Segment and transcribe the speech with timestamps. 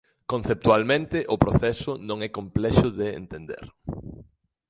[0.31, 3.65] Conceptualmente o proceso non é complexo de entender.